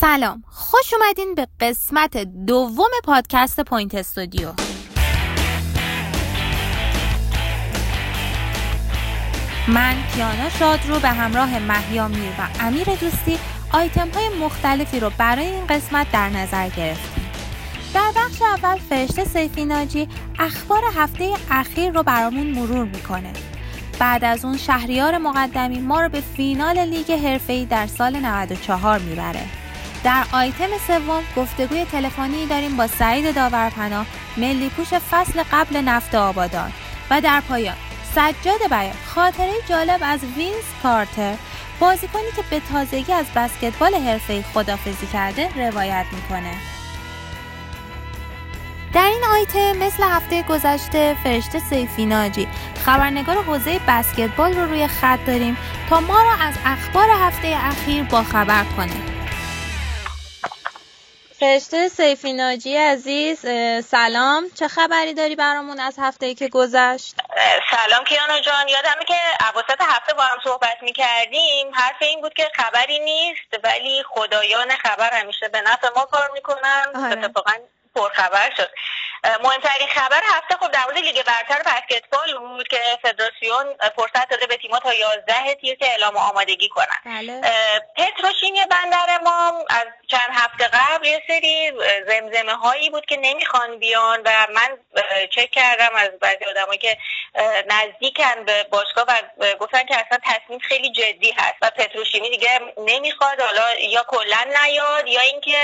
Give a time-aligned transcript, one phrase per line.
[0.00, 2.16] سلام خوش اومدین به قسمت
[2.46, 4.52] دوم پادکست Point Studio.
[9.68, 13.38] من کیانا شادرو به همراه محیا میر و امیر دوستی
[13.72, 17.30] آیتم های مختلفی رو برای این قسمت در نظر گرفتیم.
[17.94, 20.08] در بخش اول فرشته سیفی ناجی
[20.38, 23.32] اخبار هفته اخیر رو برامون مرور می‌کنه.
[23.98, 29.42] بعد از اون شهریار مقدمی ما رو به فینال لیگ حرفه‌ای در سال 94 می‌بره.
[30.04, 34.06] در آیتم سوم گفتگوی تلفنی داریم با سعید داورپناه
[34.36, 36.72] ملی پوش فصل قبل نفت آبادان.
[37.10, 37.76] و در پایان
[38.14, 41.34] سجاد بیان خاطره جالب از وینس کارتر.
[41.80, 46.52] بازیکنی که به تازگی از بسکتبال حرفه‌ای خداحافظی کرده روایت می‌کنه.
[48.92, 52.48] در این آیتم مثل هفته گذشته فرشته سیفی ناجی
[52.84, 55.56] خبرنگار حوزه بسکتبال رو روی خط داریم
[55.88, 59.09] تا ما را از اخبار هفته اخیر با خبر کنه.
[61.40, 63.40] فرشته سیفی ناجی عزیز
[63.86, 64.44] سلام.
[64.58, 67.14] چه خبری داری برامون از هفته که گذشت؟
[67.70, 68.68] سلام کیانو جان.
[68.68, 69.14] یادمه که
[69.52, 71.74] اواسط هفته با هم صحبت می‌کردیم.
[71.74, 76.86] حرف این بود که خبری نیست ولی خدایان خبر همیشه به نفع ما کار می‌کنن.
[76.94, 77.18] آره.
[77.18, 77.52] اتفاقا
[77.94, 78.70] پرخبر شد.
[79.24, 84.56] مهمترین خبر هفته خب در مورد لیگ برتر بسکتبال بود که فدراسیون فرصت داده به
[84.56, 87.40] تیم‌ها تا 11 تیر که اعلام آمادگی کنن بله.
[87.96, 91.72] پتروشیمی بندر ما از چند هفته قبل یه سری
[92.06, 94.78] زمزمه هایی بود که نمی‌خوان بیان و من
[95.30, 96.98] چک کردم از بعضی آدمایی که
[97.68, 99.06] نزدیکن به باشگاه
[99.38, 104.44] و گفتن که اصلا تصمیم خیلی جدی هست و پتروشیمی دیگه نمی‌خواد حالا یا کلا
[104.62, 105.58] نیاد یا اینکه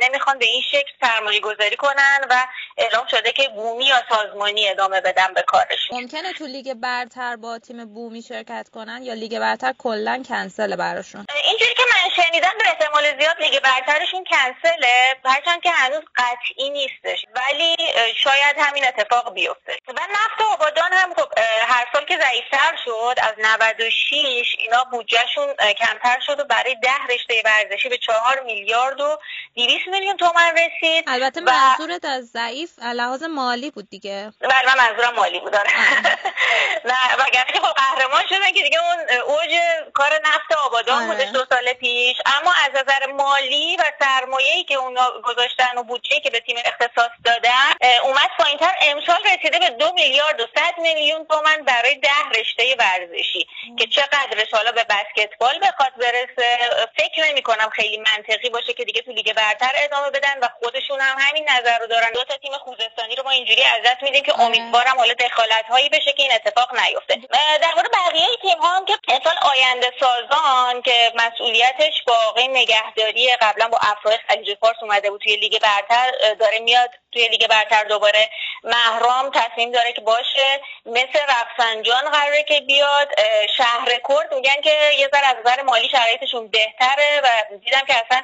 [0.00, 5.00] نمی‌خوان به این شکل سرمایه گذاری کنن و اعلام شده که بومی یا سازمانی ادامه
[5.00, 9.74] بدن به کارشون ممکنه تو لیگ برتر با تیم بومی شرکت کنن یا لیگ برتر
[9.78, 15.70] کلا کنسل براشون؟ اینجوری که من شنیدم به احتمال زیاد لیگ برترشون کنسله هرچند که
[15.70, 17.76] هنوز قطعی نیستش ولی
[18.16, 19.72] شاید همین اتفاق بیفته.
[19.88, 21.28] و نفت آبادان هم خب
[21.68, 25.46] هر سال که ضعیفتر شد از 96 اینا بودجهشون
[25.78, 29.18] کمتر شد و برای ده رشته ورزشی به چهار میلیارد و
[29.54, 31.04] 200 میلیون تومن رسید.
[31.06, 34.32] البته منظورت از ضعیف لحاظ مالی بود دیگه.
[34.40, 35.70] بله من منظورم مالی بود آره.
[36.90, 39.50] نه وگرنه که خب قهرمان شدن که دیگه اون اوج
[39.94, 41.32] کار نفت آبادان بودش آره.
[41.32, 42.16] دو سال پیش.
[42.26, 47.10] اما از نظر مالی و سرمایه‌ای که اونا گذاشتن و بودجه که به تیم اختصاص
[47.24, 48.74] دادن اومد پایینتر.
[48.82, 53.46] امسال رسیده به دو میلیارد و صد میلیون تومن برای ده رشته ورزشی.
[53.78, 56.58] که چقدرش حالا به بسکتبال بخواد برسه
[56.96, 61.00] فکر نمی کنم خیلی منطقی باشه که دیگه تو لیگ برتر ادامه بدن و خودشون
[61.00, 62.10] هم همین نظر رو دارن.
[62.14, 64.42] دو تا تیم خوزستانی رو ما اینجوری ازت میدیم که آره.
[64.42, 67.16] امیدوارم حالا دخالت هایی بشه که این اتفاق نیفته.
[67.62, 73.68] در مورد بقیه تیم ها هم که امسال آینده سازان که مسئولیتش با نگهداری قبلا
[73.68, 78.30] با افراد خلیج فارس اومده بود توی لیگ برتر داره میاد توی لیگ برتر دوباره.
[78.64, 80.60] مهرام تصمیم داره که باشه.
[80.86, 83.08] مثل رفسنجان قراره که بیاد.
[83.56, 88.22] شهر کرد میگن که یه ذره از نظر مالی شرایطشون بهتره و دیدم که اصلا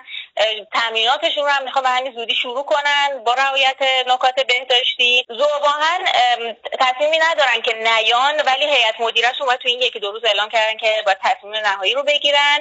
[0.73, 3.25] تامیناتشون رو هم می‌خوام به همین زودی شروع کنن.
[3.25, 3.77] با رعایت
[4.07, 5.27] نکات بهداشتی.
[5.29, 6.05] زوباهن
[6.81, 10.77] تصمیمی ندارن که نیان ولی هیئت مدیرهشون باید تو این یکی دو روز اعلام کردن
[10.77, 12.59] که باید تصمیم نهایی رو بگیرن.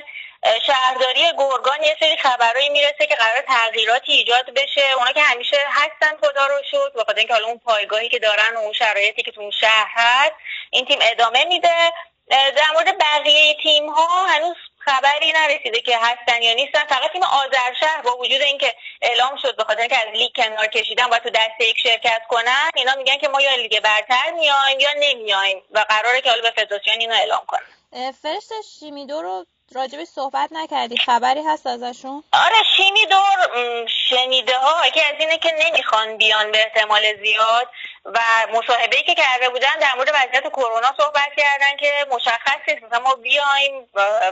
[0.65, 4.91] شهرداری گرگان یه سری خبرایی می‌رسه که قرار تغییراتی ایجاد بشه.
[4.97, 8.59] اونا که همیشه هستن خدا رو شد و اینکه حالا اون پایگاهی که دارن و
[8.59, 10.33] اون شرایطی که تو اون شهر هست
[10.69, 11.93] این تیم ادامه میده.
[12.29, 16.85] در مورد بقیه تیم ها هنوز خبری نرسیده که هستن یا نیستن.
[16.85, 21.07] فقط تیم آذرشهر با وجود اینکه اعلام شد به خاطر اینکه از لیگ کنار کشیدن
[21.07, 24.89] باید تو دسته یک شرکت کنن اینا میگن که ما یا لیگ برتر میایم یا
[24.99, 28.11] نمیایم و قراره که حالا به فدراسیون اینو اعلام کنن.
[28.11, 30.97] فرشت شیمیدو رو راجبش صحبت نکردی.
[30.97, 37.01] خبری هست ازشون؟ آره شیمیدور شنیده ها که از اینه که نمی‌خوان بیان به احتمال
[37.23, 37.69] زیاد.
[38.05, 38.19] و
[38.53, 42.83] مصاحبه که کرده بودن در مورد وضعیت کرونا صحبت کردن که مشخص نیست.
[42.83, 44.31] مثلا ما بیایم و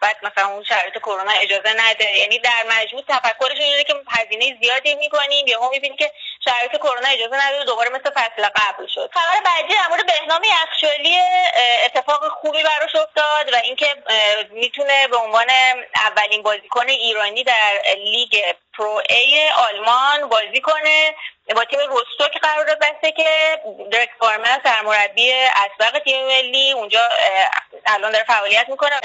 [0.00, 2.18] بعد مثلا اون شرایط کرونا اجازه نده.
[2.18, 5.46] یعنی در مجموع تفکرشون اینه که هزینه زیادی می‌کنیم.
[5.46, 6.12] یا ما می‌بینیم که
[6.44, 9.10] شرایط کرونا اجازه نده دوباره مثل فصل قبل شد.
[9.14, 11.18] خبر بعدی در مورد بهنام یخچالی
[11.84, 13.86] اتفاق خوبی براش افتاد و اینکه
[14.50, 15.50] می‌تونه به عنوان
[15.94, 21.14] اولین بازیکن ایرانی در لیگ Pro A آلمان بازی کنه.
[21.56, 23.60] با تیم روستوک قرار بسته که
[23.92, 27.08] درک باورمن سرمربی اسبق تیم ملی اونجا
[27.86, 29.00] الان داره فعالیت می‌کنه.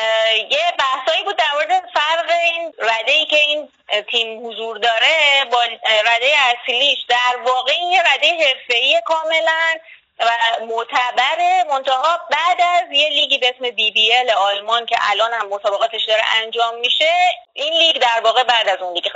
[0.50, 3.70] یه بحثایی بود در مورد فرق این رده ای که این
[4.12, 5.64] تیم حضور داره با
[6.06, 7.00] رده اصلیش.
[7.10, 9.76] در واقع این یه رده حرفه‌ای کاملا
[10.20, 15.34] و معتبر منتها بعد از یه لیگی به اسم بی بی ال آلمان که الان
[15.34, 17.14] هم مسابقاتش داره انجام میشه
[17.54, 19.08] این لیگ در واقع بعد از اون لیگ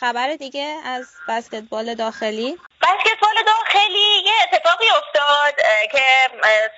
[0.00, 5.54] خبر دیگه از بسکتبال داخلی؟ بسکتبال داخلی یه اتفاقی افتاد
[5.92, 6.02] که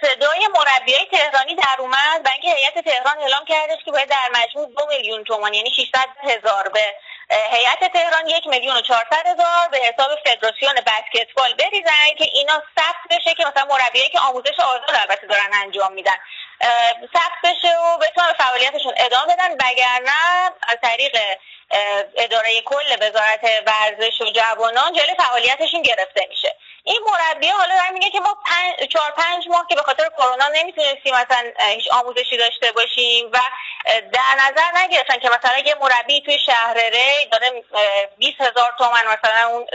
[0.00, 4.66] صدای مربیای تهرانی در اومد و اینکه هیئت تهران اعلام کردش که باید در مجموع
[4.78, 6.94] دو میلیون تومان یعنی 600 هزار به
[7.30, 13.19] هیئت تهران یک میلیون و چهارصد هزار به حساب فدراسیون بسکتبال بریزن که اینا ثبت
[13.19, 16.16] بشه که مثلا مربیایی که آموزش آزاد البته دارن انجام میدن.
[17.12, 19.52] ثبت بشه و بتونن فعالیتشون ادامه بدن.
[19.52, 21.16] وگرنه از طریق
[22.16, 26.56] اداره کل وزارت ورزش و جوانان جلوی فعالیتشون گرفته میشه.
[26.88, 30.49] این مربی حالا دارم میگه که ما پنج، چهار پنج ماه که به خاطر کرونا
[30.55, 33.38] نمی‌تونستیم مثلا هیچ آموزشی داشته باشیم و
[34.12, 37.64] در نظر نگرفتن که مثلا یه مربی توی شهر ری داره
[38.19, 39.67] 20 هزار تومن مثلا اون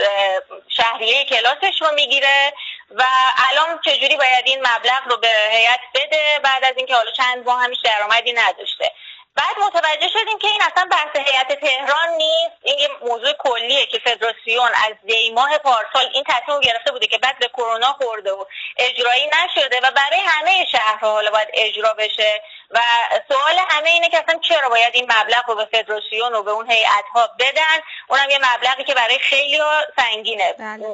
[0.68, 2.52] شهریه کلاسش رو می‌گیره
[2.90, 3.04] و
[3.50, 7.62] الان چجوری باید این مبلغ رو به هیئت بده بعد از اینکه حالا چند ماه
[7.64, 8.92] همیش درآمدی نداشته.
[9.36, 12.56] بعد متوجه شدیم که این اصلا بحث هیئت تهران نیست.
[12.62, 17.18] این یه موضوع کلیه که فدراسیون از دی ماه پارسال این تصمیم گرفته بوده که
[17.18, 18.44] بعد به کرونا خورده و
[18.76, 22.42] اجرایی نشده و برای همه شهرها حالا باید اجرا بشه.
[22.70, 22.80] و
[23.28, 26.70] سوال همه اینه که اصلا چرا باید این مبلغ رو به فدراسیون و به اون
[26.70, 29.60] هیئت ها بدن؟ اونم یه مبلغی که برای خیلی
[29.96, 30.52] سنگینه.
[30.58, 30.86] بله.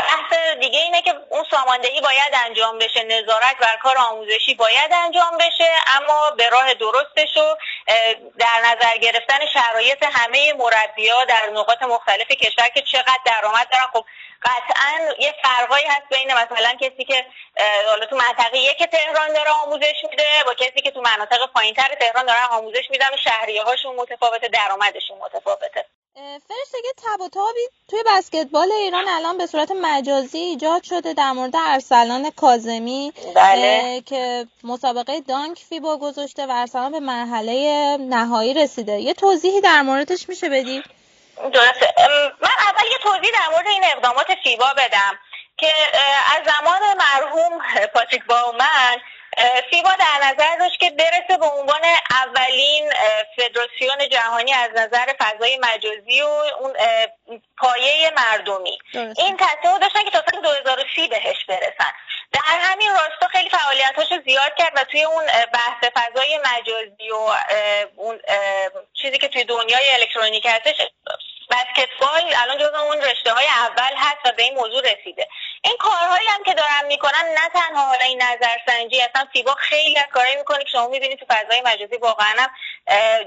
[0.00, 3.02] بحث دیگه اینه که اون ساماندهی باید انجام بشه.
[3.02, 7.56] نظارت بر کار آموزشی باید انجام بشه اما به راه درستش و
[8.38, 13.86] در نظر گرفتن شرایط همه مربیا در نقاط مختلف کشور که چقدر درآمد دارن.
[13.92, 14.04] خب
[14.42, 17.26] قطعا یه فرقایی هست بین مثلا کسی که
[17.86, 22.26] حالا تو منطقه یک تهران داره آموزش میده با کسی که تو مناطق پایینتر تهران
[22.26, 25.84] دارن آموزش میدن و شهریه هاشون متفاوته درآمدشون متفاوته.
[26.14, 31.56] فرشته تب و تابی توی بسکتبال ایران الان به صورت مجازی ایجاد شده در مورد
[31.56, 34.02] ارسلان کازمی بله.
[34.06, 40.28] که مسابقه دانک فیبا گذاشته و ارسلان به مرحله نهایی رسیده یه توضیحی در موردش
[40.28, 40.82] میشه بدی؟
[41.36, 41.94] درسته
[42.40, 45.18] من اول یه توضیح در مورد این اقدامات فیبا بدم
[45.56, 45.72] که
[46.36, 47.58] از زمان مرحوم
[47.94, 48.96] پاتریک باومن
[49.70, 51.80] فیبا در نظر داشت که برسه به عنوان
[52.10, 52.92] اولین
[53.36, 56.72] فدراسیون جهانی از نظر فضای مجازی و اون
[57.58, 58.78] پایه مردمی.
[58.94, 61.92] این تصمیم داشتن که تا سال 2030 بهش برسن.
[62.32, 67.34] در همین راستا خیلی فعالیتاشو زیاد کرد و توی اون بحث فضای مجازی و
[67.96, 68.20] اون
[69.02, 70.76] چیزی که توی دنیای الکترونیک هستش
[71.50, 75.28] بسکتبال الان جز اون رشته های اول هست و به این موضوع رسیده.
[75.62, 80.06] این کارهایی هم که دارن می‌کنن نه تنها حالا این نظرسنجی اصلا فیبا خیلی از
[80.12, 82.48] کارهایی می‌کنه که شما می‌بینید تو فضای مجازی واقعا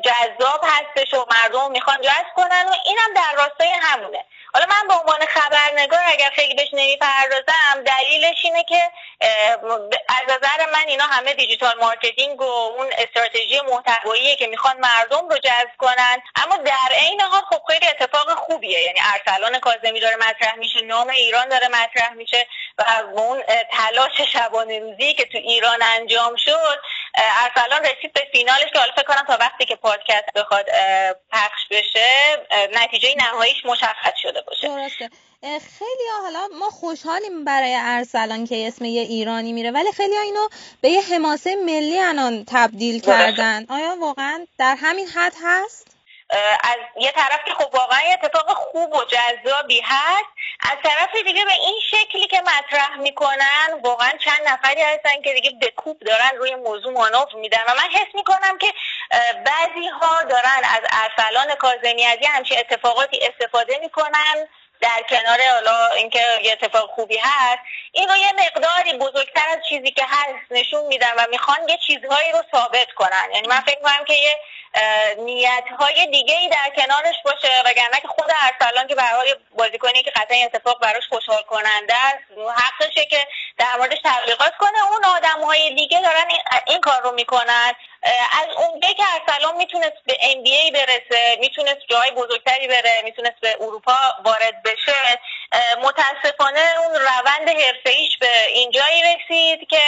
[0.04, 4.26] جذاب هستش و مردم می‌خوان جذب کنن و اینم در راستای همونه.
[4.54, 8.92] حالا من به عنوان خبرنگار اگر خیلی بهش نمی‌پردازم دلیلش اینه که
[10.08, 15.38] از نظر من اینا همه digital marketing و اون استراتژی محتواییه که می‌خوان مردم رو
[15.38, 16.22] جذب کنن.
[16.36, 18.80] اما در عین حال خب خیلی اتفاق خوبیه.
[18.80, 22.48] یعنی ارسلان کاظمی داره مطرح میشه نام ایران داره مطرح میشه
[22.78, 22.84] و
[23.14, 26.80] اون تلاش شبانه روزی که تو ایران انجام شد
[27.16, 30.66] ارسلان رسید به فینالش که حالا فکر کنم تا وقتی که پادکست بخواد
[31.32, 32.08] پخش بشه
[32.74, 34.68] نتیجه نهاییش مشخص شده باشه.
[34.68, 35.10] درسته.
[35.44, 40.48] خیلی حالا ما خوشحالیم برای ارسلان که اسم یه ایرانی میره ولی خیلی اینو
[40.82, 43.66] به یه حماسه ملی انان تبدیل کردن.
[43.70, 45.93] آیا واقعا در همین حد هست؟
[46.64, 50.30] از یه طرف که خب واقعا اتفاق خوب و جذابی هست
[50.60, 55.52] از طرف دیگه به این شکلی که مطرح می‌کنن واقعا چند نفری هستن که دیگه
[55.62, 55.74] به
[56.06, 58.74] دارن روی موضوع مانور میدن و من حس می‌کنم که
[59.46, 64.48] بعضی ها دارن از ارسلان کازمی از یه همچین اتفاقاتی استفاده می‌کنن
[64.82, 67.60] در کنار حالا اینکه یه اتفاق خوبی هست
[67.92, 72.32] این رو یه مقداری بزرگتر از چیزی که هست نشون میدن و می‌خوان یه چیزهایی
[72.32, 73.30] رو ثابت کنن.
[73.34, 74.40] یعنی من فکر می‌کنم که یه
[75.18, 79.28] نیت های دیگه ای در کنارش باشه وگرنه که خود ارسلان که حال
[79.58, 82.24] بازیکنی که قطعا اتفاق براش خوشحال کننده است
[82.58, 83.28] حقشه که
[83.58, 84.92] در موردش تبلیغات کنه.
[84.92, 86.28] اون آدم های دیگه دارن
[86.68, 87.74] این کار رو می‌کنن.
[88.42, 93.98] از اونجایی که ارسلان می‌تونست به ای برسه می‌تونست جای بزرگتری بره می‌تونست به اروپا
[94.26, 95.20] وارد بشه
[95.82, 99.82] متاسفانه اون روند حرفه به اینجایی رسید که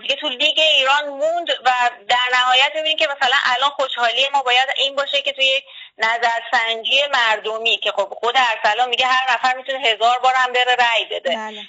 [0.00, 1.70] دیگه تو لیگ ایران موند و
[2.08, 5.62] در نهایت می‌بینید که مثلا الان خوشحالی ما باید این باشه که توی
[5.98, 11.04] نظرسنجی مردمی که خب خود ارسلان میگه هر نفر می‌تونه هزار بار هم بره رأی
[11.04, 11.68] بده بله.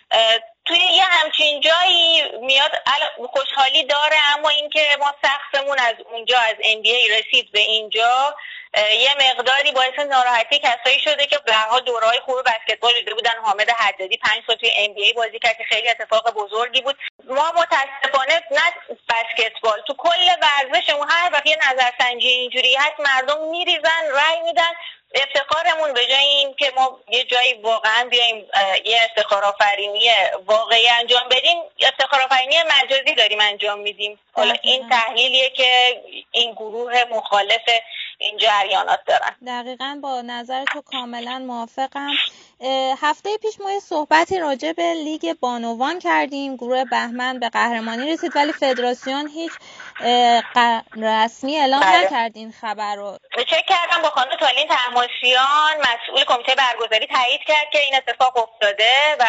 [0.66, 2.72] توی یه همچین جایی میاد
[3.30, 8.36] خوشحالی داره اما اینکه ما سختمون از اونجا از NBA رسید به اینجا
[8.78, 13.32] یه مقداری باعث ناراحتی کسایی شده که به هر دورهای خوب بسکتبال دیده بودن.
[13.44, 16.98] حامد حدادی پنج سال توی ام بی بازی کرد که خیلی اتفاق بزرگی بود.
[17.28, 24.10] ما متاسفانه نه بسکتبال تو کل ورزشمون هر وقت یه نظرسنجی اینجوری هست مردم میریزن
[24.10, 24.72] رای میدن.
[25.16, 28.48] افتخارمون به جای این که ما یه جایی واقعا بیایم
[28.86, 30.10] یه افتخار آفرینی
[30.46, 34.20] واقعی انجام بدیم افتخار آفرینی مجازی داریم انجام میدیم.
[34.34, 37.70] حالا این تحلیلیه که این گروه مخالف
[38.22, 39.36] این جریانات دارن.
[39.48, 42.12] دقیقا با نظر تو کاملا موافقم.
[43.02, 46.56] هفته پیش ما یه صحبتی راجع به لیگ بانوان کردیم.
[46.56, 49.52] گروه بهمن به قهرمانی رسید ولی فدراسیون هیچ
[50.96, 52.06] رسمی اعلام بله.
[52.06, 53.18] نکرد این خبر رو.
[53.38, 58.94] چک کردم با خانم تالین تحماسیان مسئول کمیته برگزاری تایید کرد که این اتفاق افتاده
[59.20, 59.26] و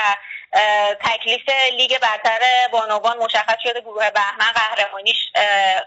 [1.05, 2.41] تکلیف لیگ برتر
[2.73, 5.17] بانوان مشخص شده گروه بهمن قهرمانیش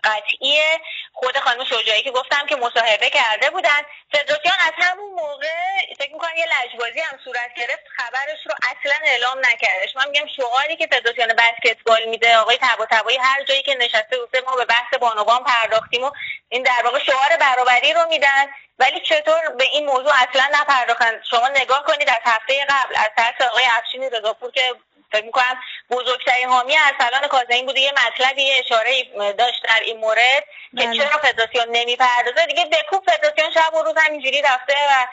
[0.04, 0.82] قطعیه.
[1.14, 3.82] خود خانم شجاعی که گفتم که مصاحبه کرده بودن.
[4.12, 5.48] فدراسیون از همون موقع
[6.00, 9.96] فکر می‌کنم یه لجبازی هم صورت گرفت خبرش رو اصلا اعلام نکردش.
[9.96, 12.88] من میگم شعاری که فدراسیون بسکتبال میده آقای تبا
[13.22, 16.12] هر جایی که نشسته گفته ما به بحث بانوان پرداختیم و
[16.50, 18.46] این در واقع شعار برابری رو میدن.
[18.80, 23.42] ولی چطور به این موضوع اصلا نپرداختن؟ شما نگاه کنید از هفته قبل از طرف
[23.42, 24.74] آقای افشین رضاپور که
[25.12, 29.04] فکر می‌کنم بزرگترین حامی ارسلان کاظمی بوده یه مطلبی اشاره
[29.34, 30.44] داشت در این مورد
[30.78, 30.98] که بله.
[30.98, 35.08] چرا فدراسیون نمی‌پردازه؟ دیگه بکوب فدراسیون شب و روز همینجوری رفته و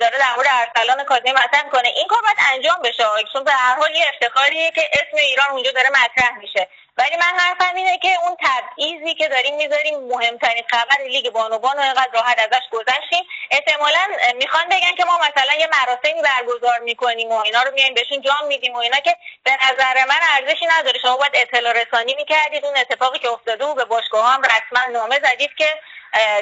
[0.00, 3.04] داره در مورد ارسلان کاظمی مطرح کنه این کار باید انجام بشه.
[3.32, 6.68] چون به هر حال یه افتخاریه که اسم ایران اونجا داره مطرح میشه.
[6.98, 11.80] ولی من حرفم اینه که اون تبعیضی که داریم می‌ذاریم مهمترین خبر لیگ بانوان و
[11.80, 13.24] اینقدر راحت ازش گذشتیم.
[13.50, 14.00] احتمالا
[14.36, 18.46] می‌خوان بگن که ما مثلا یه مراسمی برگزار می‌کنیم و اینا رو میایم بهشون جام
[18.46, 20.98] میدیم و اینا که به نظر من ارزشی نداره.
[21.02, 22.64] شما باید اطلاع رسانی می‌کردید.
[22.64, 25.80] اون اتفاقی که افتاده و به باشگاه هم رسما نامه زدید که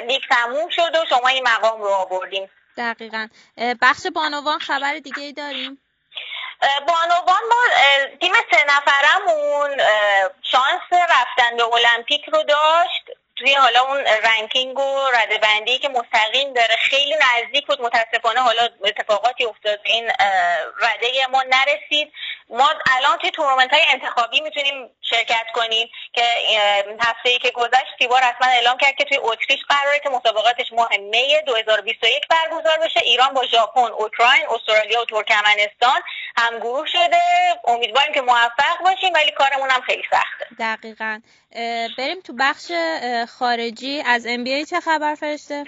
[0.07, 2.49] لیگ تموم شد و شما این مقام رو آوردیم.
[2.77, 3.27] دقیقا.
[3.81, 5.81] بخش بانوان خبر دیگه ای داریم؟
[6.61, 7.61] بانوان ما
[8.21, 9.77] تیم سه نفرمون
[10.51, 13.03] شانس رفتن به المپیک رو داشت.
[13.35, 17.81] توی حالا اون رنکینگ و رده بندی که مستقیم داره خیلی نزدیک بود.
[17.81, 20.11] متاسفانه حالا اتفاقاتی افتاد این
[20.79, 22.13] رده ما نرسید.
[22.49, 26.23] ما الان توی تورنمنت های انتخابی می‌تونیم شرکت کنیم که
[26.99, 30.97] هفته ای که گذشت تیبار رسما اعلام کرد که توی اتریش قراره که مسابقاتش ماه
[30.97, 32.99] می 2021 برگزار بشه.
[32.99, 36.01] ایران با ژاپن اوکراین استرالیا و ترکمنستان
[36.37, 37.21] هم گروه شده.
[37.65, 40.47] امیدواریم که موفق باشیم ولی کارمون هم خیلی سخته.
[40.59, 41.21] دقیقا.
[41.97, 42.71] بریم تو بخش
[43.39, 44.03] خارجی.
[44.05, 45.65] از ام چه خبر فرشته؟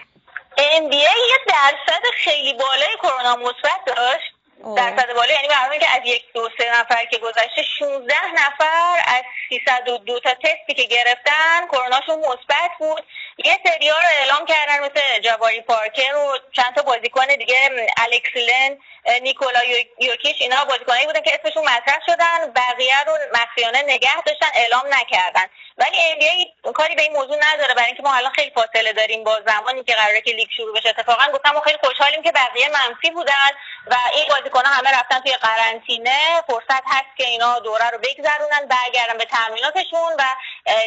[0.57, 1.09] ام یه
[1.47, 4.38] درصد خیلی بالای کرونا مثبت داشت.
[4.63, 9.23] درصد بالا یعنی برای که از یک دو سه نفر که گذشته 16 نفر از
[9.49, 13.03] 302 تا تستی که گرفتن کروناشون مثبت بود.
[13.45, 18.77] یه سریا رو اعلام کردن مثل جواری پارکر و چند تا بازیکن دیگه الکسلن
[19.21, 19.59] نیکولا
[19.99, 22.53] یوکیش اینا بازیکنایی بودن که اسمشون مطرح شدن.
[22.53, 25.45] بقیه رو مخفیانه نگه داشتن اعلام نکردن.
[25.79, 27.73] ولی NBA کاری به این موضوع نداره.
[27.73, 30.89] برای اینکه ما الان خیلی فاصله داریم با زمانی که قراره که لیگ شروع بشه.
[30.89, 33.49] اتفاقا گفتم ما خیلی خوشحالیم که بقیه منفی بودن
[33.87, 36.43] و این بازیکن همه رفتن توی قرنطینه.
[36.47, 40.23] فرصت هست که اینا دوره رو بگذرونن برگردن به تمریناتشون و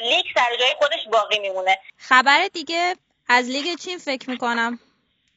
[0.02, 1.78] لیگ سر جای خودش باقی میمونه.
[1.98, 2.96] خبر دیگه
[3.28, 4.78] از لیگ چین فکر می‌کنم.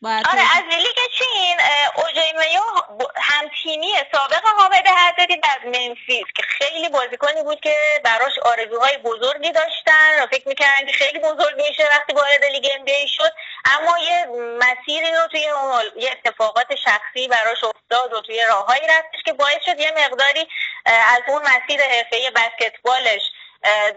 [0.03, 1.57] آره از لیگ چین
[1.95, 2.28] O.J.
[2.28, 2.61] Mayo
[3.15, 9.51] هم تیمی سابق حامد حدادی در ممفیس که خیلی بازیکنی بود که براش آرزوهای بزرگی
[9.51, 13.31] داشتن و فکر می‌کردن که خیلی بزرگ میشه وقتی وارد لیگ ام شد.
[13.65, 14.25] اما یه
[14.59, 19.63] مسیری رو توی اون یه اتفاقات شخصی براش افتاد و توی راههایی رفتش که باعث
[19.65, 20.47] شد یه مقداری
[20.85, 23.21] از اون مسیر حرفه بسکتبالش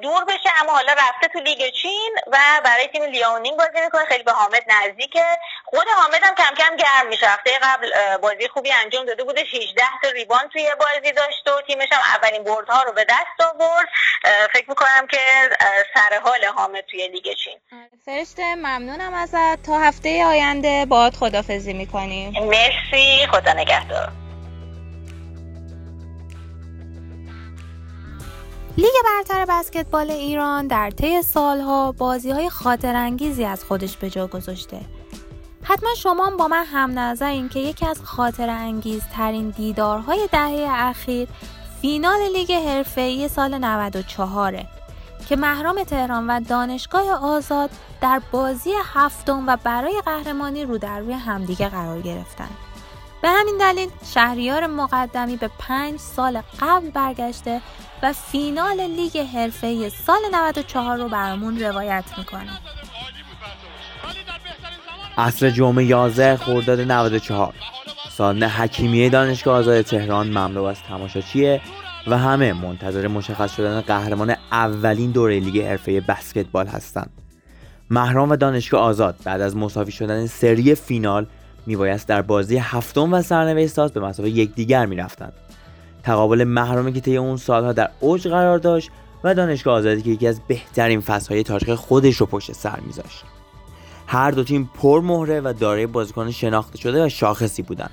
[0.03, 4.05] دور بشه اما حالا رفته تو لیگ چین و برای تیم لیاونینگ بازی می‌کنه.
[4.05, 5.25] خیلی به حامد نزدیکه.
[5.65, 7.27] خود حامد هم کم کم گرم میشه.
[7.27, 11.89] هفته قبل بازی خوبی انجام داده بوده 16 تا ریباند توی بازی داشت و تیمش
[11.93, 13.89] هم اولین بردها رو به دست آورد.
[14.53, 15.19] فکر می‌کنم که
[15.95, 17.59] سر حال حامد توی لیگ چین.
[18.07, 19.63] فرشته ممنونم ازت.
[19.63, 22.33] تا هفته آینده باهات خدافزی می‌کنیم.
[22.45, 23.27] مرسی.
[23.33, 24.09] خدا نگهدار.
[28.79, 34.27] لیگ برتر بسکتبال ایران در طی سالها بازی های خاطر انگیزی از خودش به جا
[34.27, 34.81] گذاشته.
[35.63, 41.29] حتما شما با من هم نظرین که یکی از خاطر انگیز ترین دیدارهای دهه اخیر
[41.83, 44.65] فینال لیگ حرفه‌ای سال 94
[45.29, 47.71] که محرام تهران و دانشگاه آزاد
[48.01, 52.68] در بازی هفتم و برای قهرمانی رو در روی همدیگه قرار گرفتند.
[53.23, 57.61] به همین دلیل شهریار مقدمی به پنج سال قبل برگشته
[58.03, 62.51] و فینال لیگ حرفه سال 94 رو برامون روایت می‌کنه.
[65.19, 67.55] عصر جمعه 11 خرداد 94
[68.11, 71.61] سالن حکیمیه دانشگاه آزاد تهران مملو از تماشاچیه
[72.07, 77.11] و همه منتظر مشخص شدن قهرمان اولین دوره لیگ حرفه بسکتبال هستند.
[77.91, 81.27] محرام و دانشگاه آزاد بعد از مساوی شدن سری فینال
[81.69, 85.33] میبایست در بازی هفتم و سرنوشت ساز به مسابقه یکدیگر می‌رفتند.
[86.03, 88.91] تقابل محرومی که طی اون سالها در اوج قرار داشت
[89.25, 93.25] و دانشگاه آزادی که یکی از بهترین فصلهای تاریخ خودش رو پشت سر میذاشت.
[94.07, 97.91] هر دو تیم پر مهره و دارای بازیکن شناخته شده و شاخصی بودند.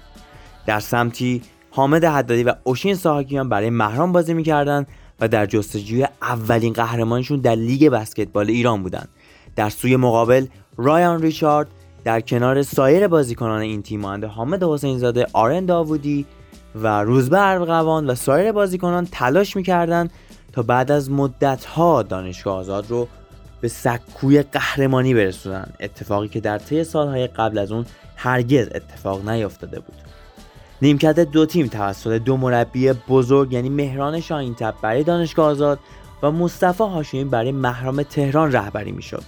[0.65, 1.41] در سمتی
[1.71, 4.87] حامد حدادی و اوشین ساهاکیان برای محرام بازی می‌کردند
[5.19, 9.09] و در جستجوی اولین قهرمانشون در لیگ بسکتبال ایران بودند.
[9.55, 10.45] در سوی مقابل
[10.77, 11.67] رایان ریچارد
[12.05, 16.25] در کنار سایر بازیکنان این تیم مانند حامد حسین زاده، آرن داوودی
[16.75, 20.11] و روزبه ارقوان و سایر بازیکنان تلاش می‌کردند
[20.53, 23.07] تا بعد از مدتها دانشگاه آزاد رو
[23.61, 25.67] به سکوی قهرمانی برسونن.
[25.79, 27.85] اتفاقی که در طی سالهای قبل از اون
[28.15, 29.95] هرگز اتفاق نیفتاده بود.
[30.81, 35.79] نیمکت دو تیم توسط دو مربی بزرگ یعنی مهران شاهینتب برای دانشگاه آزاد
[36.23, 39.23] و مصطفی هاشمی برای محرام تهران رهبری می‌شد.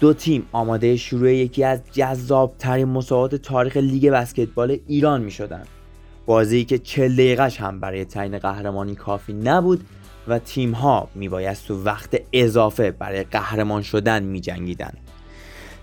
[0.00, 5.64] دو تیم آماده شروع یکی از جذابترین مسابقات تاریخ لیگ بسکتبال ایران می شدن.
[6.26, 9.84] بازی که 40 دقیقش هم برای تعیین قهرمانی کافی نبود
[10.28, 14.92] و تیم ها می بایست تو وقت اضافه برای قهرمان شدن می جنگیدن.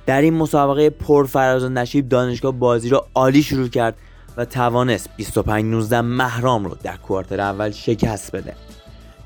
[0.05, 3.95] در این مسابقه پرفراز و نشیب دانشگاه بازی را عالی شروع کرد
[4.37, 8.55] و توانست 25 19 محرام رو در کوارتر اول شکست بده.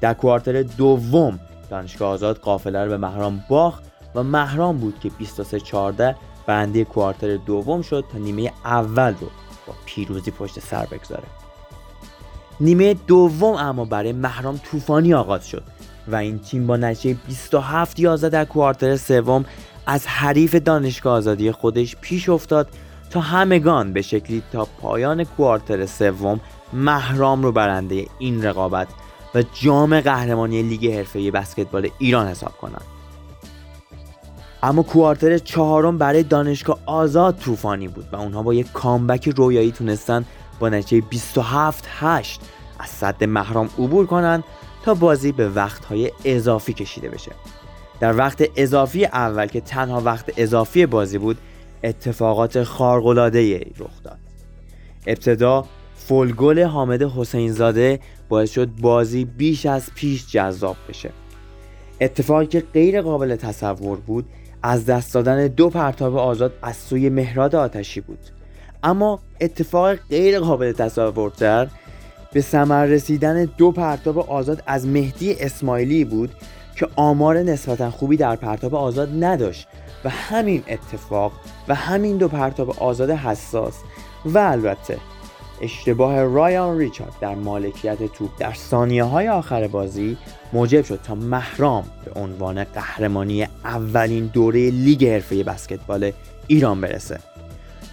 [0.02, 1.40] در کوارتر دوم
[1.70, 7.38] دانشگاه آزاد قافله رو به محرام باخت و محرام بود که 23 14 برنده کوارتر
[7.38, 9.28] دوم شد تا نیمه اول رو
[9.68, 11.24] با پیروزی پشت سر بگذاره
[12.60, 15.64] نیمه دوم اما برای محرام طوفانی آغاز شد
[16.08, 19.46] و این تیم با نتیجه 27 11 در کوارتر سوم
[19.86, 22.68] از حریف دانشگاه آزادی خودش پیش افتاد
[23.10, 26.40] تا همگان به شکلی تا پایان کوارتر سوم
[26.74, 28.88] محرام رو برنده این رقابت
[29.36, 32.95] و جام قهرمانی لیگ حرفه‌ای بسکتبال ایران حساب کنند.
[34.66, 40.26] اما کوارتر چهارم برای دانشگاه آزاد طوفانی بود و اونها با یک کامبک رویایی تونستن
[40.60, 42.42] با نتیجه 27 8
[42.80, 44.44] از صد محرام عبور کنند
[44.84, 47.32] تا بازی به وقتهای اضافی کشیده بشه.
[48.00, 51.38] در وقت اضافی اول که تنها وقت اضافی بازی بود
[51.84, 54.18] اتفاقات خارق‌العاده‌ای رخ داد.
[55.08, 61.10] ابتدا فولگل حامد حسین زاده باعث شد بازی بیش از پیش جذاب بشه.
[62.02, 64.26] اتفاقی که غیر قابل تصور بود
[64.68, 68.20] از دست دادن دو پرتاب آزاد از سوی مهراد آتشی بود.
[68.84, 71.68] اما اتفاق غیر قابل تصورتر
[72.34, 76.32] به ثمر رسیدن دو پرتاب آزاد از مهدی اسماعیلی بود
[76.76, 79.68] که آمار نسبتا خوبی در پرتاب آزاد نداشت
[80.06, 81.32] و همین اتفاق
[81.68, 83.74] و همین دو پرتاب آزاد حساس
[84.26, 84.98] و البته
[85.62, 90.18] اشتباه رایان ریچارد در مالکیت توپ در ثانیه های آخر بازی
[90.54, 96.12] موجب شد تا محرام به عنوان قهرمانی اولین دوره لیگ حرفه بسکتبال
[96.48, 97.20] ایران برسه.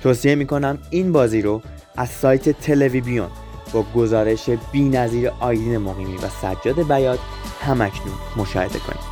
[0.03, 1.62] توصیه می‌کنم این بازی رو
[1.96, 3.29] از سایت تلویبیون
[3.72, 7.18] با گزارش بی نظیر آیدین مقیمی و سجاد بیاد
[7.61, 9.12] همکنون مشاهده کنید.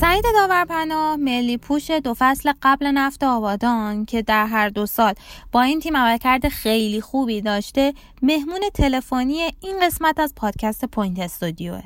[0.00, 5.14] سعید داورپناه ملی پوش دو فصل قبل نفت آبادان که در هر دو سال
[5.52, 11.66] با این تیم عملکرد خیلی خوبی داشته مهمون تلفنی این قسمت از پادکست Point Studio
[11.66, 11.82] ه.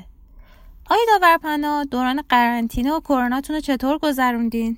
[0.85, 4.77] آقای داورپناه دوران قرنطینه و کروناتون رو چطور گذروندین؟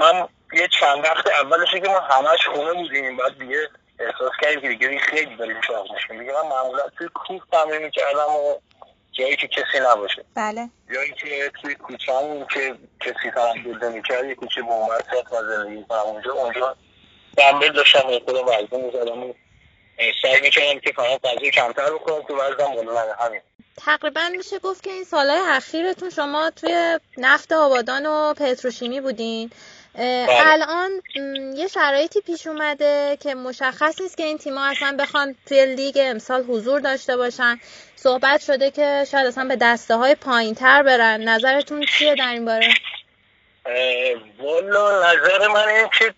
[0.00, 4.68] من یه چند وقت اولش که ما همش خونه بودیم بعد دیگه احساس کردیم که
[4.68, 6.20] دیگه خیلی داریم چاق میشیم.
[6.20, 8.54] دیگه من معمولا توی کوه تمرین می‌کردم و
[9.20, 10.24] جایی که کسی نباشه.
[10.34, 10.70] بله.
[10.90, 12.12] یا اینکه توی کوچه
[12.54, 15.98] که کسی تردد نمی‌کرد یه کوچه بومت و زندگی کنم.
[15.98, 16.76] اونجا اونجا
[17.36, 19.34] دنبل داشتم یه خودم وزن می‌زدم.
[20.22, 23.40] سعی می‌کردم که فقط غذای کمتر بکنم تو وزنم بالا همین.
[23.76, 29.50] تقریبا میشه گفت که این سالهای اخیرتون شما توی نفت آبادان و پتروشیمی بودین.
[29.94, 30.90] الان
[31.56, 36.42] یه شرایطی پیش اومده که مشخص نیست که این تیما اصلا بخوان توی لیگ امسال
[36.42, 37.60] حضور داشته باشن.
[37.96, 41.28] صحبت شده که شاید اصلا به دسته های پایین تر برن.
[41.28, 42.74] نظرتون چیه در این باره؟
[44.38, 46.14] والا نظر من این که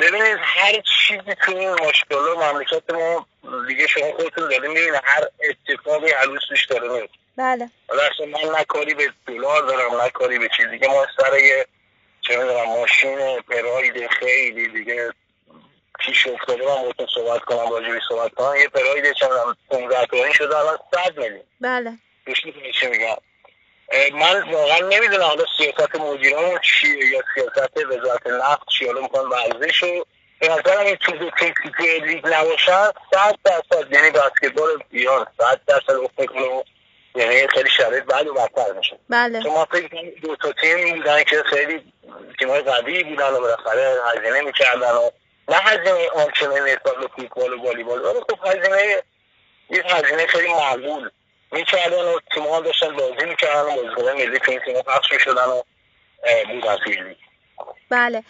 [0.00, 3.26] ببینید هر چیزی تو این مشکل مملکت ما
[3.68, 7.70] دیگه شما خودتون داریم می‌بینید هر اتفاقی عروس توش داره میاد بله.
[7.88, 10.88] حالا اصلا من نه کاری به دلار دارم نه کاری به چیز دیگه.
[10.88, 11.66] ما سر یه
[12.22, 15.12] چه می‌دونم ماشین پراید خیلی دیگه
[15.98, 18.56] پیش افتاده من بایدتون صحبت کنم راجبی صحبت کنم.
[18.56, 21.42] یه پراید چه می‌دونم 15 تومانی شده الان 100 میلیون.
[21.60, 21.92] بله.
[22.26, 23.16] گوش می‌کنی چی میگم؟
[24.12, 29.82] من واقعا نمی‌دونم حالا سیاست مدیران چیه یا سیاست وزارت نفت چی حالا می‌کنم ورزش
[29.82, 30.06] رو
[30.40, 36.20] به نظرم این چیز تکنیکی لیگ نباشن صد درصد یعنی بسکتبال ایران صد درصد افت
[36.20, 36.62] می‌کنه و
[37.14, 38.98] یعنی خیلی شرایط بعد و بدتر میشه.
[39.08, 39.40] بله.
[39.46, 41.92] ما فکر دو تا تیم بودن که خیلی
[42.38, 45.10] تیمای قوی بودن و بالاخره هزینه می‌کردن و
[45.48, 48.04] نه هزینه آنچنانی نسبت به فوتبال و والیبال.
[48.04, 49.02] ولی خب هزینه
[49.70, 51.10] یه هزینه خیلی معقول
[51.52, 55.44] می‌کردن و تیم ها داشتن بازی می‌کردن و بازیکنان ملی تو این تیم پخش می‌شدن
[55.44, 55.62] و
[56.48, 57.16] بودن توی
[57.90, 58.24] بله.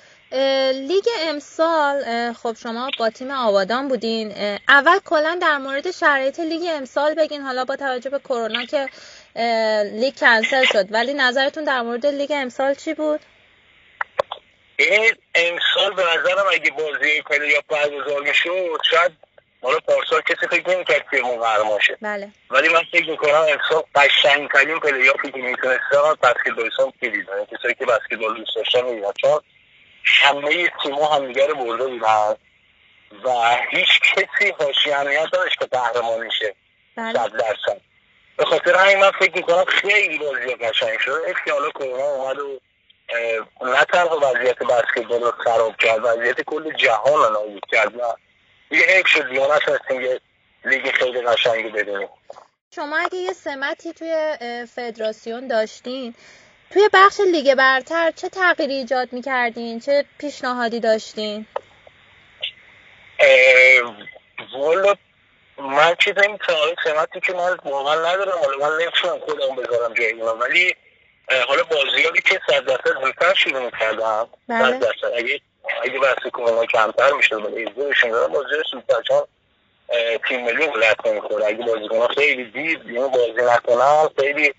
[0.73, 4.33] لیگ امسال خب شما با تیم آبادان بودین.
[4.69, 7.41] اول کلا در مورد شرایط لیگ امسال بگین.
[7.41, 8.89] حالا با توجه به کرونا که
[9.85, 10.87] لیگ کنسل شد.
[10.91, 13.21] ولی نظرتون در مورد لیگ امسال چی بود؟
[14.77, 19.13] این امسال به نظرم اگه بازی پلی برگزار می‌شد شاید
[19.63, 22.29] حالا پارسال کسی فکر نمی‌کرد که قهرمان شه بله.
[22.51, 28.37] ولی من فکر می‌کنم امسال قشنگترین پلیافی که می‌تونستن بسکتبالیستان که دیدن کسایی که بسکتبال
[28.37, 29.13] دوست داشتن می‌دیدن.
[29.21, 29.41] چون
[30.05, 32.37] همه تیما همدیگه رو برده بودن.
[33.25, 36.55] و هیچ کسی حاشیه اهمیت داشت که قهرمان میشه.
[36.97, 37.13] بله.
[37.13, 37.81] صد درصد.
[38.37, 41.35] به خاطر همین من فکر می‌کنم خیلی بازی قشنگ شده.
[41.45, 42.61] که حالا کرونا اومد و
[43.63, 47.97] نه تنها وضعیت بسکتبال رو خراب کرد وضعیت کل جهان رو نابود کرد.
[47.97, 48.17] و
[48.71, 50.21] یه حیف شد دیگه نتونستیم یه
[50.65, 52.09] لیگ خیلی قشنگی ببینیم
[52.75, 54.37] شما اگه یه سمتی توی
[54.75, 56.15] فدراسیون داشتین
[56.73, 61.47] توی بخش لیگ برتر چه تغییری ایجاد می‌کردین؟ چه پیشنهادی داشتین؟
[64.55, 64.95] والا
[65.59, 66.39] من چیز این
[66.85, 70.75] سمتی که من واقعا ندارم حالا من نمی‌تونم خودم بذارم جای اونا ولی
[71.49, 74.73] حالا بازیابی که صد درصد زودتر شروع می‌کردم بله.
[74.73, 75.41] صد درصد اگه
[75.83, 79.23] اگه بحث کرونا کمتر می‌شد ولی ایزدشون دارم بازی زودتر چون
[80.29, 84.55] تیم ملی ملت نمی‌خوره اگه بازیکنها خیلی دیر یعنی بازی نکنن خیلی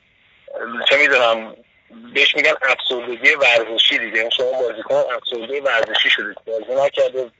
[0.89, 1.55] چه می‌دونم
[2.13, 4.29] بهش میگن افسردگی ورزشی دیگه.
[4.29, 6.35] شما بازیکن افسرده ورزشی شده.
[6.47, 7.31] بازی نکرده.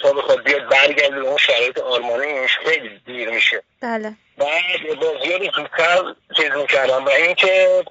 [0.00, 3.62] تا بخواد بیاد برگرده اون شرایط آرمانیش خیلی دیر میشه.
[3.80, 4.14] بله.
[4.38, 7.04] بعد بازی رو زودتر چیز می‌کردم.
[7.04, 7.84] و اینکه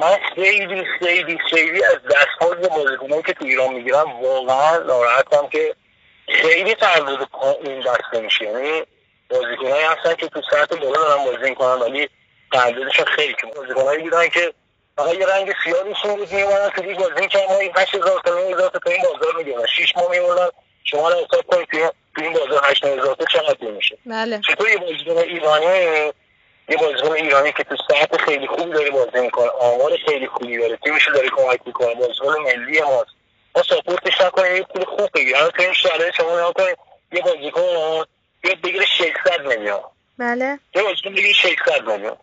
[0.00, 5.74] من خیلی خیلی خیلی از دستمزد بازیکنایی که تو ایران می‌گیرم واقعا ناراحتم که
[6.28, 7.28] خیلی تردد
[7.64, 8.44] این دسته میشه.
[8.44, 8.82] یعنی
[9.30, 12.08] بازیکنایی هستن که تو سطح بالا دارن بازی می‌کنن ولی
[12.52, 14.52] ترددشون خیلی کم بازیکنایی بودن که
[14.96, 17.46] فقط یه رنگ سیاهشون بود میومدن تو لیگ بازی می‌کردن.
[17.46, 20.48] ما این 8000 تا 9000 تا این بازار می‌گیرن 6 ماه میمونن
[20.84, 21.68] شما رو حساب کنید
[22.14, 23.98] تو این بازار 8000 تا چقدر میشه.
[24.06, 24.40] بله.
[24.48, 26.12] چطور یه بازیکن ایرانی
[26.68, 30.76] یه بازیکن ایرانی که تو سطح خیلی خوبی داره بازی می‌کنه آمار خیلی خوبی داره
[30.76, 33.10] تیمش داره کمک می‌کنه بازیکن ملی ماست.
[33.56, 36.76] ما ساپورتش نکنیم یه پول خوب بگیر الان تو این شرایط شما نگاه کنید
[37.12, 38.04] یه بازیکن
[38.40, 39.80] بیاد بگیره 600 میلیون.
[40.18, 40.58] بله.
[40.74, 42.16] یه بازیکن بگیره 600 میلیون.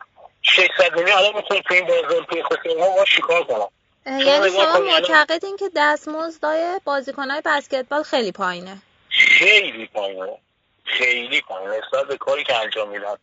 [0.55, 3.67] 600 میلیون الان می‌تونه تو این بازار توی خصوصی ما چیکار کنم؟
[4.05, 8.77] یعنی شما معتقدین که دستمزدای بازیکنهای بسکتبال خیلی پایینه.
[9.09, 10.37] خیلی پایینه.
[10.85, 11.77] خیلی پایینه.
[11.77, 13.15] نسبت به کاری که انجام میدن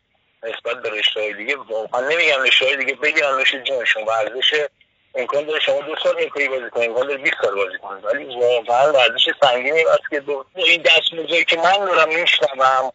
[0.43, 4.67] نسبت به رشته دیگه واقعا نمیگم رشته دیگه بگیرن نوش جونشون ورزش
[5.15, 8.05] امکان داره شما دو سال حرفه‌ای بازی کنید امکان داره 20 سال بازی کنید.
[8.05, 10.45] ولی واقعا ورزش سنگینی بسکتبال.
[10.55, 12.93] این دستمزدی که من دارم میشنوم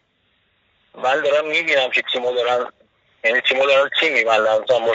[0.94, 2.72] من دارم می‌بینم که تیم‌ها دارن
[3.24, 4.94] یعنی تیم‌ها دارن تیم میبندن مثلا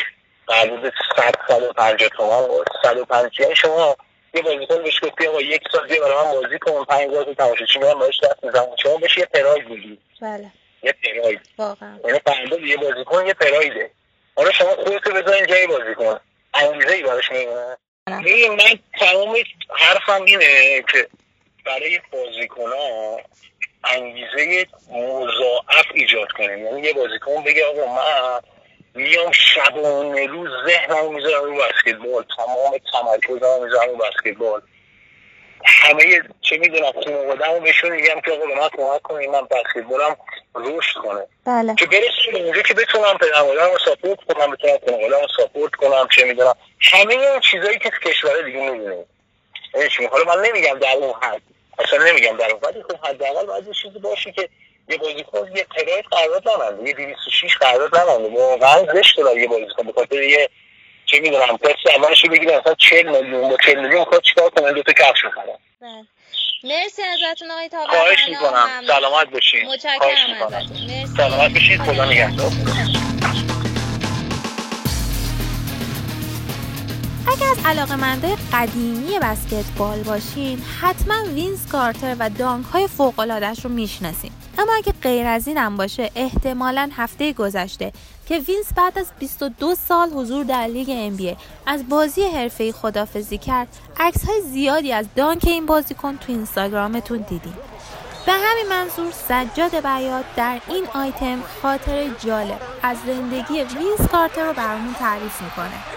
[0.50, 2.48] حدود 100 150 تومن
[2.84, 3.96] 150 یعنی شما
[4.34, 7.80] یه بازیکن بهش گفتی آقا یک سال بیا برای من بازی کن 5000 تا تماشاچی
[7.80, 10.52] میان باهاش دست می‌زنن شما بهش یه پراید میدی بله.
[10.84, 11.40] یه پراید.
[11.58, 12.00] واقعا.
[12.06, 13.92] یعنی فردا یه بازیکن یه پرایده.
[14.36, 16.20] حالا شما خودتو بذارین جای بازیکن.
[16.54, 19.36] انگیزه ای براش میمونه ببین من تمام
[19.70, 21.08] حرفم اینه که
[21.66, 23.22] برای بازیکنها
[23.84, 26.66] انگیزه مضاعف ایجاد کنیم.
[26.66, 28.40] یعنی یه بازیکن بگه آقا من
[28.94, 32.26] میام شبانه روز ذهنم می‌ذارم رو بسکتبال.
[32.38, 34.62] تمام تمرکزم می‌ذارم رو بسکتبال.
[35.66, 40.16] همه چه می‌دونم خانوادم رو بهشون میگم که آقا به من کمک کنیم من بسکتبالم
[40.56, 41.76] رشد کنه بله.
[41.76, 45.76] که برسیم به اونجا که بتونم پدر مادرم رو ساپورت کنم بتونم خانوادم رو ساپورت
[45.76, 46.56] کنم چه می‌دونم.
[46.80, 49.06] همه این چیزایی که کشور دیگه می‌بینیم
[50.12, 51.42] حالا من نمیگم در اون حد.
[51.80, 54.50] اصلا نمیگم در ولی خب حداقل باید یه چیزی باشه که
[54.90, 59.84] یه بازیکن یه قرار قرارداد نمنده یه 206 قرارداد نمنده واقعا زشته برای یه بازیکن
[59.84, 60.50] به خاطر یه
[61.06, 64.84] چه می‌دونم پس اولش بگیره مثلا 40 میلیون با 40 میلیون خود چیکار کنه؟ دو
[64.84, 65.58] تا کفش بخره.
[65.82, 66.06] بله.
[66.64, 68.84] مرسی ازتون آقای تابر خواهش می‌کنم.
[68.88, 69.66] سلامت باشین.
[69.68, 70.78] متشکرم ازتون.
[70.88, 71.14] مرسی.
[71.18, 71.84] سلامت باشین.
[71.84, 72.52] خدا نگهدار.
[77.32, 83.20] اگر از علاقه قدیمی بسکتبال باشین حتما وینس کارتر و dunk های فوق
[83.64, 84.32] رو می‌شناسین.
[84.58, 87.92] اما اگه غیر از این هم باشه احتمالا هفته گذشته
[88.28, 93.68] که وینس بعد از 22 سال حضور در لیگ NBA از بازی حرفه‌ای خدافظی کرد
[94.00, 97.58] عکس های زیادی از dunk این بازیکن تو اینستاگرامتون دیدیم
[98.26, 104.54] به همین منظور سجاد بیات در این آیتم خاطره جالب از زندگی وینس کارتر رو
[104.54, 105.97] برامون تعریف می‌کنه.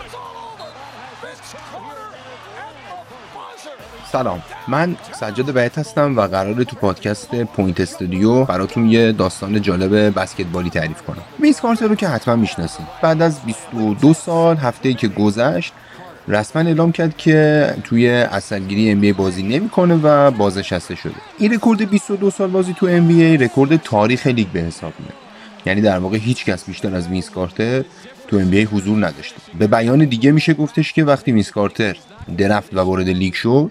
[4.13, 4.43] سلام.
[4.69, 10.71] من سجاد بیات هستم و قراره تو پادکست Point Studio براتون یه داستان جالب بسکتبالی
[10.71, 11.23] تعریف کنم.
[11.41, 15.73] وینس کارتر رو که حتما می‌شناسید بعد از 22 سال هفته ای که گذشت
[16.29, 21.15] رسما اعلام کرد که توی اصلگیری ام بازی نمی‌کنه و بازنشسته شده.
[21.39, 25.15] این رکورد 22 سال بازی تو ام رکورد تاریخ لیگ به حساب میاد.
[25.67, 27.85] یعنی در واقع هیچ کس بیشتر از وینس کارتر
[28.29, 29.37] تو ام حضور نداشته.
[29.59, 31.97] به بیان دیگه میشه گفتش که وقتی وینس کارتر
[32.39, 33.71] درفت و وارد لیگ شد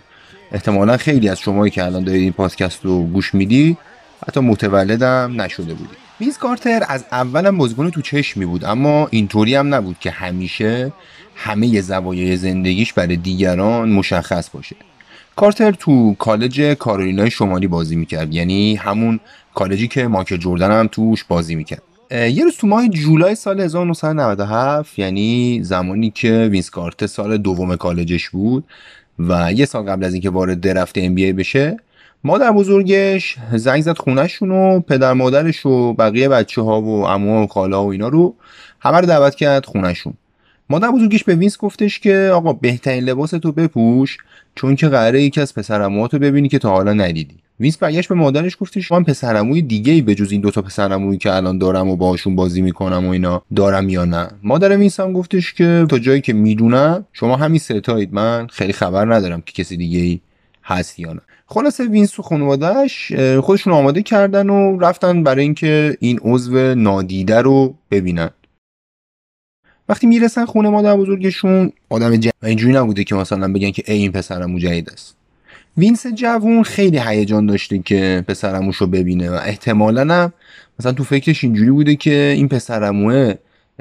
[0.52, 3.78] احتمالا خیلی از شمایی که الان دارید این پادکست رو گوش میدی
[4.28, 5.94] حتی متولدم نشده بودی.
[6.22, 10.92] وینس کارتر از اولم بازیکن تو چشمی بود اما اینطوری هم نبود که همیشه
[11.36, 14.76] همه زوایای زندگیش برای دیگران مشخص باشه.
[15.36, 19.20] کارتر تو کالج کارولینای شمالی بازی می‌کرد یعنی همون
[19.56, 21.82] کالجی که مایکل جردن هم توش بازی می‌کرد.
[22.12, 28.30] یه روز تو ماه جولای سال 1997 یعنی زمانی که وینس کارتر سال دوم کالجش
[28.30, 28.64] بود
[29.20, 31.78] و یه سال قبل از اینکه وارد draft NBA بشه
[32.24, 37.48] مادر بزرگش زنگ زد خونه‌شون و پدر مادرش و بقیه بچه ها و عمو و
[37.48, 38.36] خاله و اینا رو
[38.80, 40.14] همه رو دعوت کرد خونه‌شون.
[40.72, 44.18] مادر بزرگش به وینس گفتش که آقا بهترین لباس تو بپوش
[44.56, 47.36] چون که قراره یکی از پسرعموهاتو ببینی که تا حالا ندیدی.
[47.60, 51.34] وینس برگشت به مادرش گفتش من پسرعموی دیگه ای به جز این دوتا پسرعمویی که
[51.34, 55.54] الان دارم و باهاشون بازی می‌کنم و اینا دارم یا نه؟ مادر وینس هم گفتش
[55.54, 59.78] که تا جایی که می‌دونم شما همین سه تایید من خیلی خبر ندارم که کسی
[59.78, 60.20] دیگه ای
[60.64, 61.22] هست یا نه.
[61.48, 67.76] خلاصه وینس و خانواده‌ش خودشون آماده کردن و رفتن برای اینکه این عضو نادیده رو
[67.92, 68.30] ببینن.
[69.90, 73.98] وقتی می‌رسن خونه مادر بزرگشون آدم جمع و اینجوری نبوده که مثلا بگن که ای
[73.98, 75.16] این پسرعمو جدیده‌ست.
[75.78, 80.34] وینس جوون خیلی هیجان داشته که پسرعموش رو ببینه و احتمالا هم
[80.80, 83.34] مثلا تو فکرش اینجوری بوده که این پسرعموه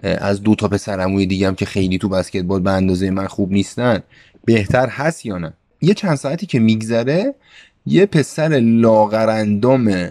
[0.03, 4.03] از دو تا پسرعموی دیگه هم که خیلی تو بسکتبال به اندازه من خوب نیستن
[4.44, 7.35] بهتر هست یا نه؟ یه چند ساعتی که میگذره
[7.87, 10.11] یه پسر لاغراندام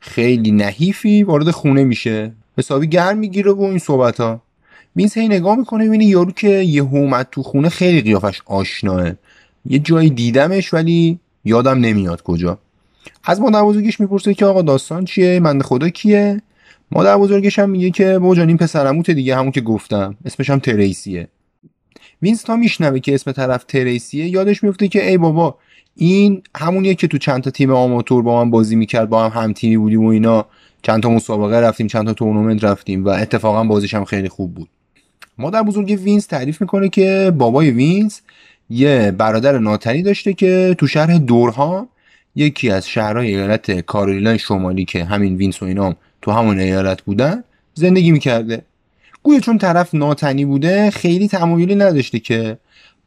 [0.00, 2.32] خیلی نحیفی وارد خونه میشه.
[2.58, 4.42] حسابی گرم می‌گیره و این صحبت ها
[4.96, 9.10] وینس هی نگاه می‌کنه می‌بینه یارو که یه اومد تو خونه خیلی قیافش آشناست.
[9.66, 12.58] یه جایی دیدمش ولی یادم نمیاد کجا.
[13.24, 16.42] از مادر بزرگش می‌پرسه که آقا داستان چیه؟ بنده خدا کیه؟
[16.92, 20.58] مادر بزرگش هم میگه که بابا جان این پسرعموت دیگه همون که گفتم اسمش هم
[20.58, 21.28] تریسیه.
[22.22, 25.58] وینس تا میشنوه که اسم طرف تریسیه یادش میفته که ای بابا
[25.96, 29.52] این همونیه که تو چند تا تیم آماتور با من بازی می‌کرد با هم هم
[29.52, 30.46] تیمی بودیم و اینا.
[30.82, 34.68] چند تا مسابقه رفتیم چند تا تورنمنت رفتیم و اتفاقا بازیش هم خیلی خوب بود.
[35.38, 38.20] مادر بزرگ وینس تعریف می‌کنه که بابای وینس
[38.70, 41.88] یه برادر ناتنی داشته که تو شهر دورهام
[42.34, 47.44] یکی از شهرهای ایالت کارولینای شمالی که همین وینس و اینام تو همون ایالت بودن
[47.74, 48.62] زندگی می‌کرده.
[49.22, 52.58] گویا چون طرف ناتنی بوده خیلی تمایلی نداشته که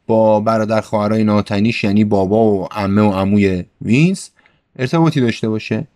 [0.06, 4.30] با برادر خواهرای ناتنیش یعنی بابا و عمه و عموی وینس
[4.78, 5.86] ارتباطی داشته باشه.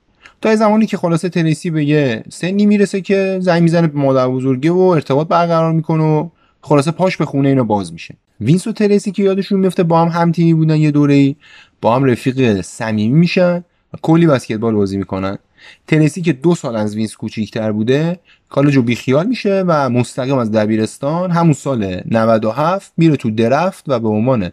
[0.45, 4.71] تا زمانی که خلاصه تریسی به یه سنی می‌رسه که زنگ می‌زنه به مادر بزرگه
[4.71, 6.29] و ارتباط برقرار می‌کنه و
[6.61, 8.15] خلاصه پاش به خونه اینا باز میشه.
[8.41, 11.37] وینس و که یادشون میفته با هم هم تیمی بودن یه دوره ای
[11.81, 15.39] با هم رفیق صمیمی میشن و کلی بسکتبال بازی می‌کنن.
[15.87, 21.31] تریسی که دو سال از وینس کوچیکتر بوده کالج بیخیال میشه و مستقیم از دبیرستان
[21.31, 24.51] همون سال 97 میره تو draft و به عنوان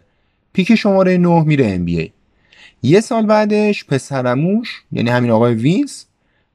[0.52, 2.12] pick شماره 9 میره NBA
[2.82, 6.06] یه سال بعدش پسرعموش یعنی همین آقای وینس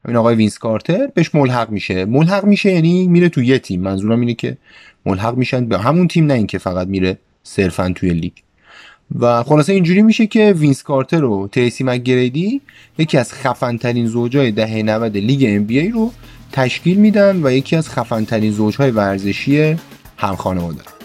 [0.06, 2.06] همین آقای وینس کارتر بهش ملحق میشه.
[2.06, 3.82] ملحق میشه یعنی میره تو یه تیم.
[3.82, 4.58] منظورم اینه که
[5.06, 8.34] ملحق میشن به همون تیم نه اینکه فقط میره صرفا توی لیگ.
[9.20, 12.62] و خلاصه اینجوری میشه که وینس کارتر و تریسی مک‌گریدی
[12.98, 16.12] یکی از خفن ترین زوجای دهه 90 لیگ NBA رو
[16.52, 19.76] تشکیل میدن و یکی از خفن ترین زوجهای ورزشی
[20.18, 20.97] هم خانواده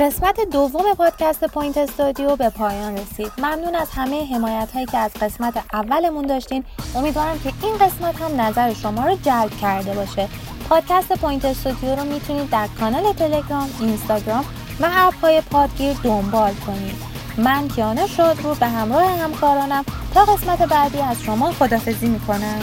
[0.00, 3.32] قسمت دوم پادکست Point Studio به پایان رسید.
[3.38, 6.64] ممنون از همه حمایت هایی که از قسمت اولمون داشتین.
[6.94, 10.28] امیدوارم که این قسمت هم نظر شما رو جلب کرده باشه.
[10.68, 14.44] پادکست Point Studio رو می‌تونید در کانال تلگرام اینستاگرام
[14.80, 16.96] و app های پادگیر دنبال کنید.
[17.38, 19.84] من کیانه شد رو به همراه همکارانم
[20.14, 22.60] تا قسمت بعدی از شما خدافظی می‌کنم.